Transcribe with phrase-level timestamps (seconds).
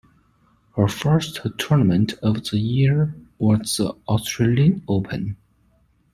[0.75, 5.37] Her first tournament of the year was the Australian Open.